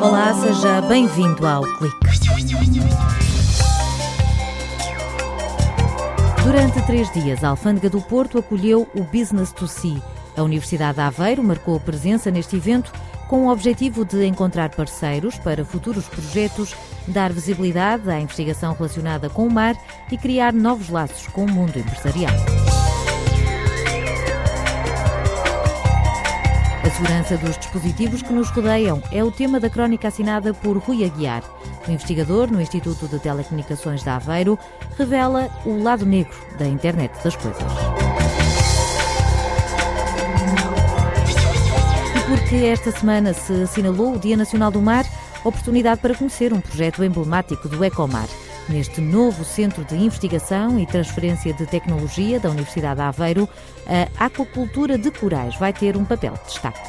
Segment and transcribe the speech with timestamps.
[0.00, 1.96] Olá, seja bem-vindo ao Clique.
[6.44, 10.00] Durante três dias, a Alfândega do Porto acolheu o Business to Sea.
[10.36, 12.92] A Universidade de Aveiro marcou presença neste evento
[13.26, 16.76] com o objetivo de encontrar parceiros para futuros projetos,
[17.08, 19.74] dar visibilidade à investigação relacionada com o mar
[20.08, 22.61] e criar novos laços com o mundo empresarial.
[26.92, 31.42] Segurança dos dispositivos que nos rodeiam é o tema da crónica assinada por Rui Aguiar.
[31.86, 34.58] O investigador no Instituto de Telecomunicações de Aveiro
[34.96, 37.62] revela o lado negro da internet das coisas.
[42.28, 45.04] porque esta semana se assinalou o Dia Nacional do Mar,
[45.44, 48.28] oportunidade para conhecer um projeto emblemático do Ecomar.
[48.68, 53.48] Neste novo Centro de Investigação e Transferência de Tecnologia da Universidade de Aveiro,
[54.16, 56.80] a aquacultura de corais vai ter um papel de destaque.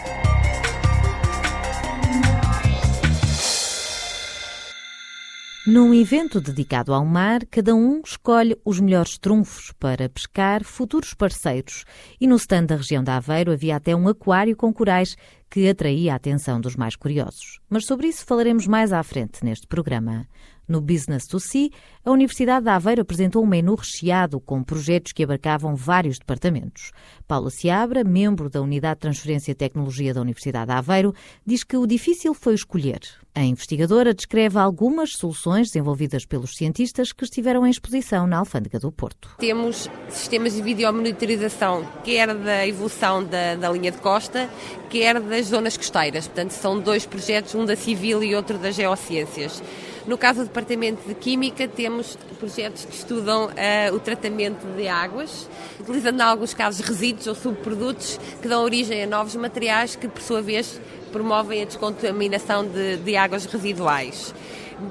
[5.65, 11.85] Num evento dedicado ao mar, cada um escolhe os melhores trunfos para pescar futuros parceiros.
[12.19, 15.15] E no stand da região da Aveiro havia até um aquário com corais
[15.49, 17.61] que atraía a atenção dos mais curiosos.
[17.69, 20.27] Mas sobre isso falaremos mais à frente neste programa.
[20.67, 21.69] No Business to Sea,
[22.05, 26.91] a Universidade de Aveiro apresentou um menu recheado com projetos que abarcavam vários departamentos.
[27.27, 31.13] Paula Seabra, membro da Unidade de Transferência e Tecnologia da Universidade de Aveiro,
[31.45, 32.99] diz que o difícil foi escolher.
[33.35, 38.91] A investigadora descreve algumas soluções desenvolvidas pelos cientistas que estiveram em exposição na Alfândega do
[38.91, 39.35] Porto.
[39.39, 44.49] Temos sistemas de videomonitorização, quer da evolução da, da linha de costa,
[44.89, 46.27] quer das zonas costeiras.
[46.27, 49.63] Portanto, são dois projetos, um da civil e outro das geociências.
[50.05, 55.49] No caso do Departamento de Química, temos projetos que estudam uh, o tratamento de águas,
[55.79, 60.21] utilizando em alguns casos resíduos ou subprodutos que dão origem a novos materiais que, por
[60.21, 60.81] sua vez,
[61.13, 64.35] promovem a descontaminação de, de águas residuais.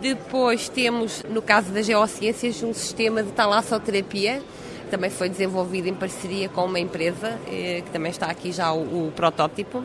[0.01, 4.41] Depois temos, no caso das geociências, um sistema de talassoterapia,
[4.93, 9.09] também foi desenvolvido em parceria com uma empresa, eh, que também está aqui já o,
[9.09, 9.83] o protótipo.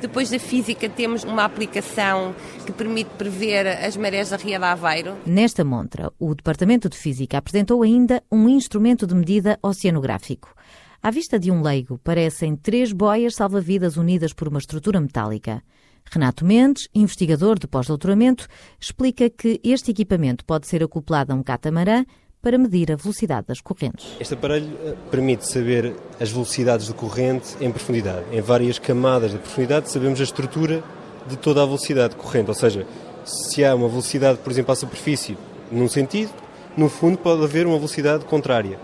[0.00, 2.34] Depois da física temos uma aplicação
[2.64, 5.14] que permite prever as marés da Ria de Aveiro.
[5.26, 10.54] Nesta montra, o Departamento de Física apresentou ainda um instrumento de medida oceanográfico.
[11.02, 15.62] À vista de um leigo, parecem três boias salva-vidas unidas por uma estrutura metálica.
[16.10, 18.46] Renato Mendes, investigador de pós-doutoramento,
[18.80, 22.06] explica que este equipamento pode ser acoplado a um catamarã
[22.46, 24.06] para medir a velocidade das correntes.
[24.20, 28.24] Este aparelho eh, permite saber as velocidades de corrente em profundidade.
[28.30, 30.80] Em várias camadas de profundidade sabemos a estrutura
[31.28, 32.86] de toda a velocidade de corrente, ou seja,
[33.24, 35.36] se há uma velocidade, por exemplo, à superfície
[35.72, 36.30] num sentido,
[36.76, 38.78] no fundo pode haver uma velocidade contrária.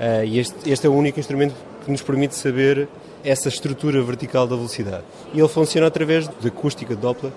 [0.00, 2.88] Uh, e este, este é o único instrumento que nos permite saber
[3.22, 5.04] essa estrutura vertical da velocidade.
[5.34, 7.30] E ele funciona através de acústica de Doppler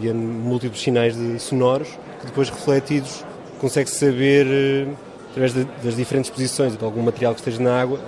[0.00, 1.88] e múltiplos sinais de sonoros
[2.20, 3.24] que depois refletidos
[3.58, 4.86] consegue saber eh,
[5.36, 8.00] através de, das diferentes posições de algum material que esteja na água,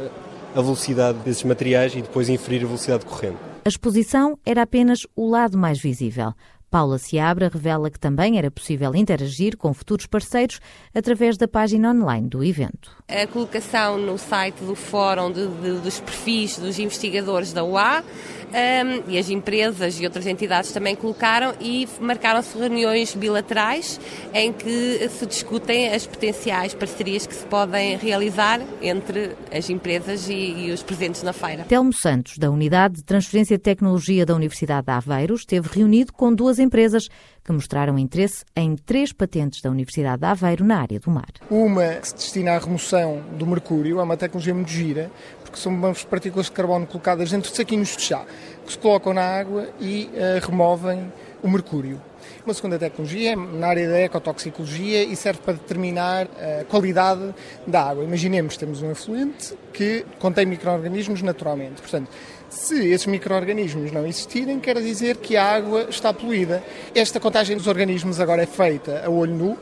[0.54, 3.36] a velocidade desses materiais e depois inferir a velocidade corrente.
[3.66, 6.32] A exposição era apenas o lado mais visível.
[6.70, 10.60] Paula Seabra revela que também era possível interagir com futuros parceiros
[10.94, 12.90] através da página online do evento.
[13.08, 18.04] A colocação no site do Fórum de, de, dos perfis dos investigadores da UA
[18.48, 24.00] um, e as empresas e outras entidades também colocaram e marcaram-se reuniões bilaterais
[24.32, 30.34] em que se discutem as potenciais parcerias que se podem realizar entre as empresas e,
[30.34, 31.64] e os presentes na feira.
[31.64, 36.32] Telmo Santos, da Unidade de Transferência de Tecnologia da Universidade de Aveiro, esteve reunido com
[36.32, 37.08] duas empresas
[37.48, 41.30] que mostraram interesse em três patentes da Universidade de Aveiro na área do mar.
[41.50, 45.10] Uma que se destina à remoção do mercúrio, é uma tecnologia muito gira,
[45.42, 48.26] porque são partículas de carbono colocadas dentro de saquinhos de chá,
[48.66, 51.10] que se colocam na água e uh, removem
[51.42, 51.98] o mercúrio.
[52.44, 56.26] Uma segunda tecnologia é na área da ecotoxicologia e serve para determinar
[56.60, 57.34] a qualidade
[57.66, 58.04] da água.
[58.04, 61.80] Imaginemos que temos um efluente que contém micro-organismos naturalmente.
[61.80, 62.08] Portanto,
[62.48, 66.62] se esses micro-organismos não existirem, quer dizer que a água está poluída.
[66.94, 69.58] Esta contagem dos organismos agora é feita a olho nu.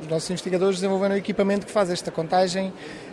[0.00, 2.72] Os nossos investigadores desenvolveram um equipamento que faz esta contagem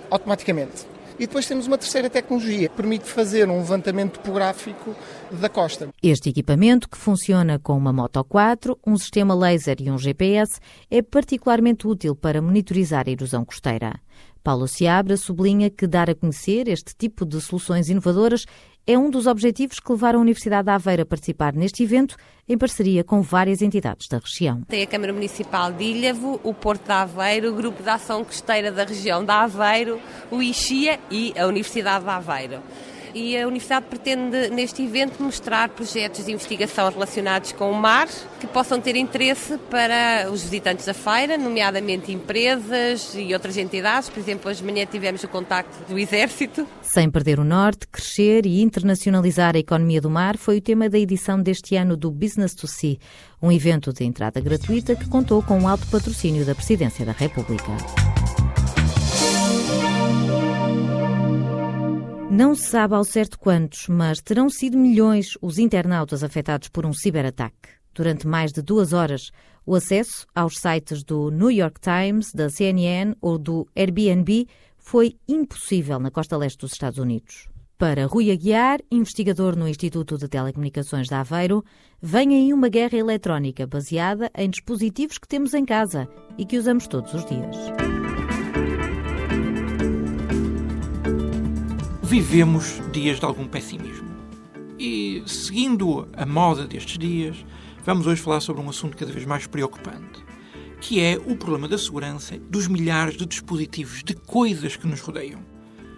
[0.10, 0.86] automaticamente.
[1.19, 4.95] E depois temos uma terceira tecnologia que permite fazer um levantamento topográfico
[5.31, 5.89] da costa.
[6.01, 10.59] Este equipamento, que funciona com uma Moto 4, um sistema laser e um GPS,
[10.91, 13.99] é particularmente útil para monitorizar a erosão costeira.
[14.47, 18.45] Paulo Seabra sublinha que dar a conhecer este tipo de soluções inovadoras
[18.88, 22.15] é um dos objetivos que levaram a Universidade de Aveiro a participar neste evento,
[22.47, 24.61] em parceria com várias entidades da região.
[24.61, 28.71] Tem a Câmara Municipal de Ilhavo, o Porto de Aveiro, o Grupo de Ação Costeira
[28.71, 29.99] da região de Aveiro,
[30.31, 32.63] o IXIA e a Universidade de Aveiro.
[33.17, 38.07] E a Universidade pretende, neste evento, mostrar projetos de investigação relacionados com o mar
[38.39, 44.09] que possam ter interesse para os visitantes da feira, nomeadamente empresas e outras entidades.
[44.09, 46.67] Por exemplo, hoje de manhã tivemos o contacto do Exército.
[46.83, 50.99] Sem perder o norte, crescer e internacionalizar a economia do mar foi o tema da
[50.99, 52.97] edição deste ano do Business to Sea,
[53.41, 57.71] um evento de entrada gratuita que contou com um alto patrocínio da Presidência da República.
[62.38, 66.94] Não se sabe ao certo quantos, mas terão sido milhões os internautas afetados por um
[66.94, 67.69] ciberataque.
[67.95, 69.31] Durante mais de duas horas,
[69.66, 74.48] o acesso aos sites do New York Times, da CNN ou do Airbnb
[74.78, 77.50] foi impossível na costa leste dos Estados Unidos.
[77.75, 81.66] Para Rui Aguiar, investigador no Instituto de Telecomunicações de Aveiro,
[82.00, 86.07] vem aí uma guerra eletrónica baseada em dispositivos que temos em casa
[86.38, 87.56] e que usamos todos os dias.
[92.07, 94.07] Vivemos dias de algum pessimismo.
[94.80, 97.45] E, seguindo a moda destes dias,
[97.83, 100.24] vamos hoje falar sobre um assunto cada vez mais preocupante,
[100.80, 105.42] que é o problema da segurança dos milhares de dispositivos, de coisas que nos rodeiam.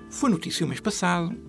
[0.10, 1.40] Foi notícia o mês passado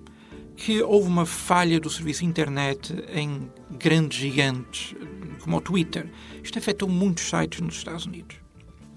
[0.55, 4.95] que houve uma falha do serviço internet em grandes gigantes,
[5.41, 6.13] como o Twitter.
[6.45, 8.37] Isto afetou muitos sites nos Estados Unidos.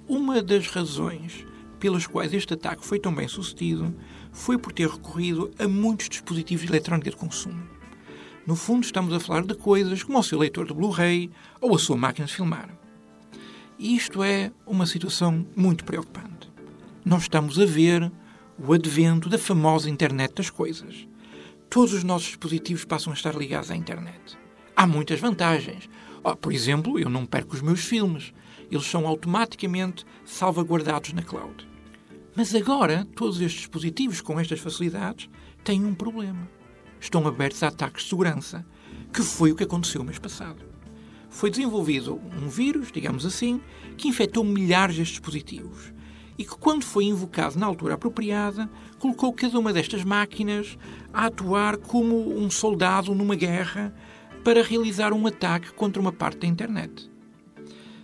[0.10, 1.46] Uma das razões
[1.84, 3.94] pelas quais este ataque foi tão bem sucedido
[4.32, 7.62] foi por ter recorrido a muitos dispositivos de eletrónica de consumo.
[8.48, 11.78] No fundo, estamos a falar de coisas como o seu leitor de Blu-ray ou a
[11.78, 12.70] sua máquina de filmar.
[13.78, 16.50] E isto é uma situação muito preocupante.
[17.04, 18.10] Nós estamos a ver
[18.58, 21.06] o advento da famosa internet das coisas.
[21.70, 24.38] Todos os nossos dispositivos passam a estar ligados à internet.
[24.74, 25.90] Há muitas vantagens.
[26.24, 28.34] Oh, por exemplo, eu não perco os meus filmes.
[28.72, 31.73] Eles são automaticamente salvaguardados na cloud.
[32.36, 35.30] Mas agora, todos estes dispositivos com estas facilidades
[35.64, 36.50] têm um problema.
[37.00, 38.66] Estão abertos a ataques de segurança,
[39.14, 40.66] que foi o que aconteceu o mês passado.
[41.30, 43.62] Foi desenvolvido um vírus, digamos assim,
[43.98, 45.94] que infectou milhares de dispositivos
[46.36, 50.76] e que, quando foi invocado na altura apropriada, colocou cada uma destas máquinas
[51.14, 53.94] a atuar como um soldado numa guerra
[54.44, 57.12] para realizar um ataque contra uma parte da internet.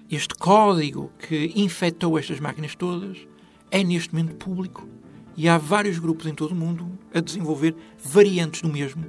[0.09, 3.27] Este código que infectou estas máquinas todas
[3.71, 4.87] é neste momento público
[5.35, 9.05] e há vários grupos em todo o mundo a desenvolver variantes do mesmo.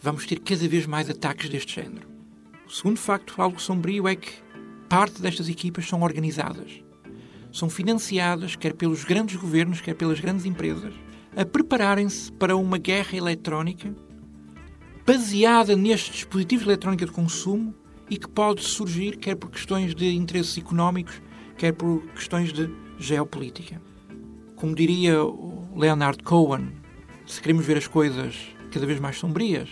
[0.00, 2.06] Vamos ter cada vez mais ataques deste género.
[2.66, 4.30] O segundo facto, algo sombrio, é que
[4.88, 6.82] parte destas equipas são organizadas.
[7.52, 10.94] São financiadas, quer pelos grandes governos, quer pelas grandes empresas,
[11.34, 13.94] a prepararem-se para uma guerra eletrónica
[15.06, 17.74] baseada nestes dispositivos de eletrónica de consumo
[18.10, 21.20] e que pode surgir quer por questões de interesses económicos,
[21.56, 23.80] quer por questões de geopolítica.
[24.54, 26.72] Como diria o Leonard Cohen,
[27.26, 28.36] se queremos ver as coisas
[28.70, 29.68] cada vez mais sombrias,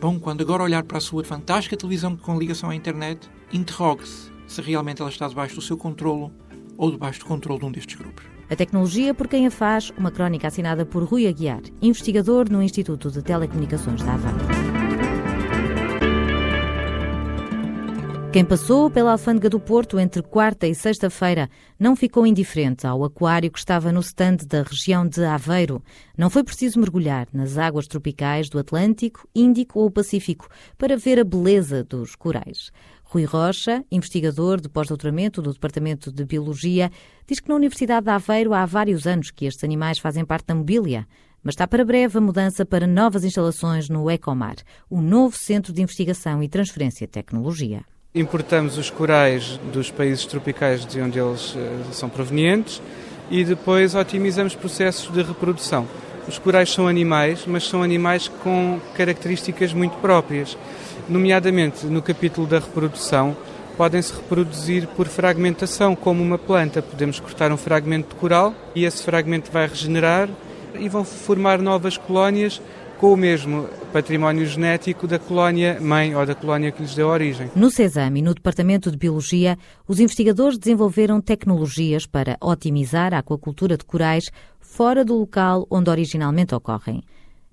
[0.00, 4.60] bom, quando agora olhar para a sua fantástica televisão com ligação à internet, interrogue-se se
[4.60, 6.32] realmente ela está debaixo do seu controlo
[6.76, 8.24] ou debaixo do controle de um destes grupos.
[8.50, 13.10] A tecnologia por quem a faz, uma crónica assinada por Rui Aguiar, investigador no Instituto
[13.10, 14.73] de Telecomunicações da Havana.
[18.34, 21.48] Quem passou pela alfândega do Porto entre quarta e sexta-feira
[21.78, 25.80] não ficou indiferente ao aquário que estava no stand da região de Aveiro.
[26.18, 31.22] Não foi preciso mergulhar nas águas tropicais do Atlântico, Índico ou Pacífico para ver a
[31.22, 32.72] beleza dos corais.
[33.04, 36.90] Rui Rocha, investigador de pós-doutoramento do Departamento de Biologia,
[37.28, 40.56] diz que na Universidade de Aveiro há vários anos que estes animais fazem parte da
[40.56, 41.06] mobília.
[41.40, 44.56] Mas está para breve a mudança para novas instalações no Ecomar,
[44.90, 47.84] o novo centro de investigação e transferência de tecnologia.
[48.16, 51.58] Importamos os corais dos países tropicais de onde eles uh,
[51.90, 52.80] são provenientes
[53.28, 55.84] e depois otimizamos processos de reprodução.
[56.28, 60.56] Os corais são animais, mas são animais com características muito próprias.
[61.08, 63.36] Nomeadamente, no capítulo da reprodução,
[63.76, 66.80] podem-se reproduzir por fragmentação, como uma planta.
[66.80, 70.28] Podemos cortar um fragmento de coral e esse fragmento vai regenerar
[70.78, 72.62] e vão formar novas colónias
[72.98, 77.50] com o mesmo património genético da colónia mãe ou da colónia que lhes deu origem.
[77.54, 83.76] No CESAM e no Departamento de Biologia, os investigadores desenvolveram tecnologias para otimizar a aquacultura
[83.76, 84.24] de corais
[84.60, 87.02] fora do local onde originalmente ocorrem.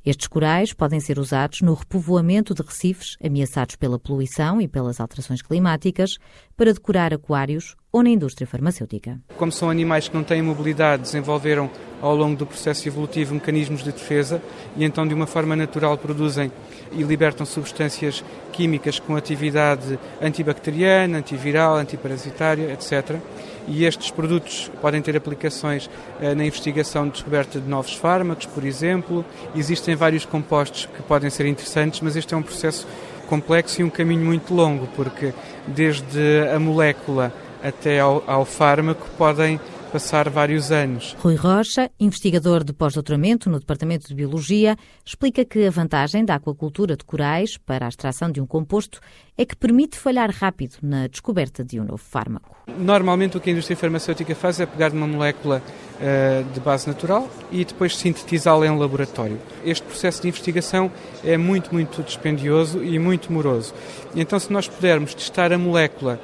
[0.04, 5.44] Estes corais podem ser usados no repovoamento de recifes ameaçados pela poluição e pelas alterações
[5.44, 6.18] climáticas,
[6.58, 9.20] para decorar aquários ou na indústria farmacêutica.
[9.38, 11.70] Como são animais que não têm mobilidade, desenvolveram
[12.02, 14.42] ao longo do processo evolutivo mecanismos de defesa
[14.76, 16.52] e então de uma forma natural produzem
[16.92, 23.20] e libertam substâncias químicas com atividade antibacteriana, antiviral, antiparasitária, etc.
[23.68, 25.90] e estes produtos podem ter aplicações
[26.20, 29.26] eh, na investigação de descoberta de novos fármacos, por exemplo.
[29.56, 32.88] Existem vários compostos que podem ser interessantes, mas este é um processo
[33.28, 35.34] complexo e um caminho muito longo, porque
[35.68, 39.60] desde a molécula até ao, ao fármaco podem
[39.92, 41.16] passar vários anos.
[41.20, 46.96] Rui Rocha, investigador de pós-doutoramento no Departamento de Biologia, explica que a vantagem da aquacultura
[46.96, 49.00] de corais para a extração de um composto
[49.38, 52.56] é que permite falhar rápido na descoberta de um novo fármaco.
[52.78, 57.30] Normalmente o que a indústria farmacêutica faz é pegar uma molécula uh, de base natural
[57.52, 59.40] e depois sintetizá-la em laboratório.
[59.66, 60.92] Este processo de investigação
[61.24, 63.74] é muito, muito dispendioso e muito moroso.
[64.16, 66.20] Então, se nós pudermos testar a molécula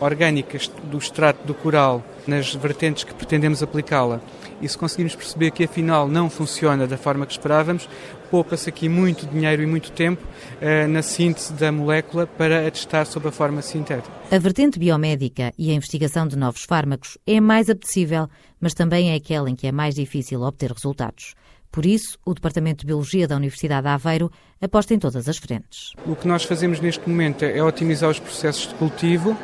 [0.00, 4.20] orgânicas do extrato do coral nas vertentes que pretendemos aplicá-la
[4.60, 7.88] e se conseguirmos perceber que afinal não funciona da forma que esperávamos,
[8.30, 10.22] poupa-se aqui muito dinheiro e muito tempo
[10.60, 14.10] eh, na síntese da molécula para a testar sob a forma sintética.
[14.30, 18.28] A vertente biomédica e a investigação de novos fármacos é mais apetecível,
[18.60, 21.34] mas também é aquela em que é mais difícil obter resultados.
[21.72, 25.92] Por isso, o Departamento de Biologia da Universidade de Aveiro aposta em todas as frentes.
[26.06, 29.36] O que nós fazemos neste momento é otimizar os processos de cultivo,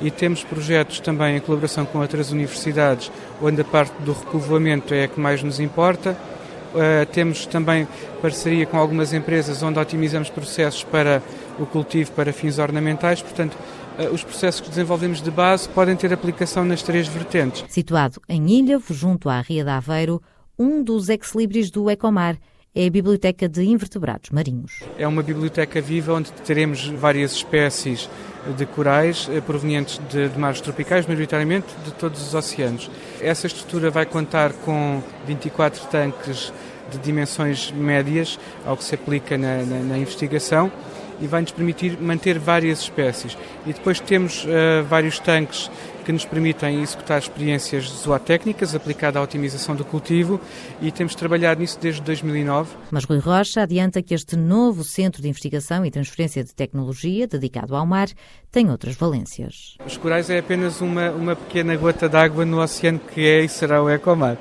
[0.00, 3.10] e temos projetos também em colaboração com outras universidades,
[3.42, 6.16] onde a parte do repovoamento é a que mais nos importa.
[6.74, 7.88] Uh, temos também
[8.20, 11.22] parceria com algumas empresas onde otimizamos processos para
[11.58, 13.56] o cultivo para fins ornamentais, portanto,
[13.98, 17.64] uh, os processos que desenvolvemos de base podem ter aplicação nas três vertentes.
[17.68, 20.22] Situado em Ilhavo, junto à Ria de Aveiro,
[20.58, 22.36] um dos ex-libris do Ecomar
[22.78, 24.84] é a Biblioteca de Invertebrados Marinhos.
[24.96, 28.08] É uma biblioteca viva onde teremos várias espécies
[28.56, 32.88] de corais eh, provenientes de, de mares tropicais, maioritariamente de todos os oceanos.
[33.20, 36.52] Essa estrutura vai contar com 24 tanques
[36.88, 40.70] de dimensões médias ao que se aplica na, na, na investigação
[41.20, 43.36] e vai nos permitir manter várias espécies.
[43.66, 45.70] E depois temos uh, vários tanques
[46.08, 50.40] que nos permitem executar experiências zootécnicas aplicada à otimização do cultivo
[50.80, 52.74] e temos trabalhado nisso desde 2009.
[52.90, 57.76] Mas Rui Rocha adianta que este novo centro de investigação e transferência de tecnologia dedicado
[57.76, 58.08] ao mar
[58.50, 59.76] tem outras valências.
[59.84, 63.82] Os corais é apenas uma, uma pequena gota d'água no oceano que é e será
[63.82, 64.38] o ecomar.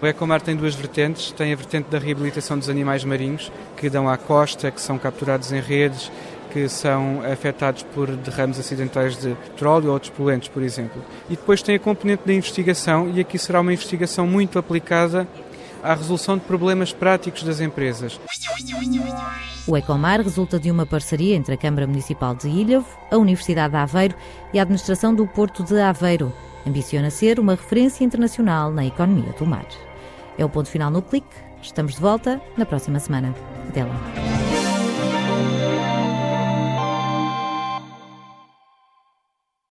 [0.00, 1.32] O Ecomar tem duas vertentes.
[1.32, 5.52] Tem a vertente da reabilitação dos animais marinhos, que dão à costa, que são capturados
[5.52, 6.10] em redes
[6.48, 11.02] que são afetados por derrames acidentais de petróleo ou outros poluentes, por exemplo.
[11.28, 15.28] E depois tem a componente da investigação, e aqui será uma investigação muito aplicada
[15.82, 18.18] à resolução de problemas práticos das empresas.
[19.66, 23.78] O Ecomar resulta de uma parceria entre a Câmara Municipal de Ilhavo, a Universidade de
[23.78, 24.14] Aveiro
[24.52, 26.32] e a Administração do Porto de Aveiro.
[26.66, 29.66] Ambiciona ser uma referência internacional na economia do mar.
[30.38, 31.26] É o ponto final no clique.
[31.60, 33.34] Estamos de volta na próxima semana.
[33.68, 34.37] Até lá.